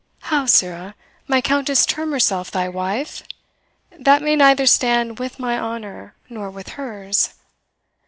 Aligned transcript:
"How, 0.33 0.47
sirrah? 0.47 0.95
my 1.27 1.41
Countess 1.41 1.85
term 1.85 2.11
herself 2.11 2.49
thy 2.49 2.67
wife! 2.67 3.21
that 3.91 4.23
may 4.23 4.35
neither 4.35 4.65
stand 4.65 5.19
with 5.19 5.37
my 5.37 5.59
honour 5.59 6.15
nor 6.27 6.49
with 6.49 6.69
hers." 6.69 7.35